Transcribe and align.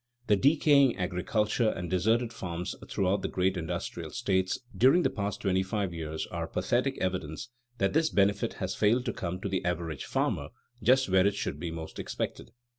The 0.25 0.35
decaying 0.35 0.97
agriculture 0.97 1.69
and 1.69 1.87
deserted 1.87 2.33
farms 2.33 2.73
throughout 2.89 3.21
the 3.21 3.27
great 3.27 3.55
industrial 3.55 4.09
states 4.09 4.59
during 4.75 5.03
the 5.03 5.11
past 5.11 5.41
twenty 5.41 5.61
five 5.61 5.93
years 5.93 6.25
are 6.31 6.47
pathetic 6.47 6.97
evidence 6.97 7.49
that 7.77 7.93
this 7.93 8.09
benefit 8.09 8.53
has 8.53 8.73
failed 8.73 9.05
to 9.05 9.13
come 9.13 9.39
to 9.41 9.47
the 9.47 9.63
average 9.63 10.05
farmer 10.05 10.49
just 10.81 11.07
where 11.07 11.27
it 11.27 11.35
should 11.35 11.59
be 11.59 11.69
most 11.69 11.99
expected. 11.99 12.49